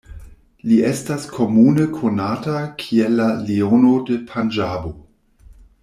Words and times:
Li 0.69 0.77
estas 0.91 1.27
komune 1.33 1.85
konata 1.99 2.57
kiel 2.81 3.15
la 3.21 3.29
"Leono 3.51 3.93
de 4.09 4.19
Panĝabo". 4.33 4.97